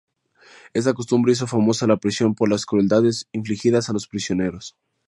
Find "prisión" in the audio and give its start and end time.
1.97-2.33